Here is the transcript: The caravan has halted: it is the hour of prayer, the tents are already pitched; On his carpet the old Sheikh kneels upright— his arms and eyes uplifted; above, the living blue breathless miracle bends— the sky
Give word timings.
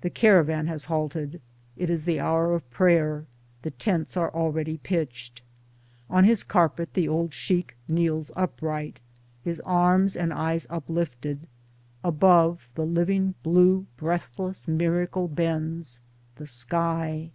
The 0.00 0.08
caravan 0.08 0.66
has 0.68 0.86
halted: 0.86 1.42
it 1.76 1.90
is 1.90 2.06
the 2.06 2.18
hour 2.18 2.54
of 2.54 2.70
prayer, 2.70 3.26
the 3.60 3.70
tents 3.70 4.16
are 4.16 4.32
already 4.32 4.78
pitched; 4.78 5.42
On 6.08 6.24
his 6.24 6.42
carpet 6.42 6.94
the 6.94 7.06
old 7.06 7.34
Sheikh 7.34 7.76
kneels 7.86 8.32
upright— 8.34 9.02
his 9.44 9.60
arms 9.66 10.16
and 10.16 10.32
eyes 10.32 10.66
uplifted; 10.70 11.46
above, 12.02 12.70
the 12.76 12.86
living 12.86 13.34
blue 13.42 13.84
breathless 13.98 14.66
miracle 14.66 15.28
bends— 15.28 16.00
the 16.36 16.46
sky 16.46 17.30